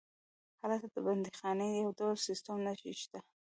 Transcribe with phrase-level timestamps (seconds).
[0.61, 3.19] هلته د بندیخانې د یو ډول سیسټم نښې شته.